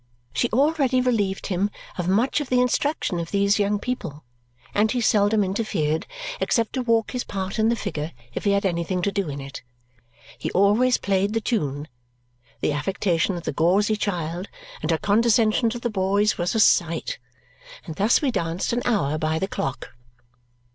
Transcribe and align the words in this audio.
She 0.33 0.49
already 0.49 0.99
relieved 0.99 1.45
him 1.45 1.69
of 1.95 2.07
much 2.07 2.41
of 2.41 2.49
the 2.49 2.59
instruction 2.59 3.19
of 3.19 3.29
these 3.29 3.59
young 3.59 3.77
people, 3.77 4.23
and 4.73 4.89
he 4.91 4.99
seldom 4.99 5.43
interfered 5.43 6.07
except 6.39 6.73
to 6.73 6.81
walk 6.81 7.11
his 7.11 7.23
part 7.23 7.59
in 7.59 7.69
the 7.69 7.75
figure 7.75 8.11
if 8.33 8.43
he 8.43 8.53
had 8.53 8.65
anything 8.65 9.03
to 9.03 9.11
do 9.11 9.29
in 9.29 9.39
it. 9.39 9.61
He 10.39 10.49
always 10.53 10.97
played 10.97 11.33
the 11.33 11.39
tune. 11.39 11.87
The 12.61 12.71
affectation 12.73 13.35
of 13.35 13.43
the 13.43 13.53
gauzy 13.53 13.95
child, 13.95 14.49
and 14.81 14.89
her 14.89 14.97
condescension 14.97 15.69
to 15.69 15.77
the 15.77 15.91
boys, 15.91 16.35
was 16.35 16.55
a 16.55 16.59
sight. 16.59 17.19
And 17.85 17.95
thus 17.97 18.23
we 18.23 18.31
danced 18.31 18.73
an 18.73 18.81
hour 18.85 19.19
by 19.19 19.37
the 19.37 19.47
clock. 19.47 19.91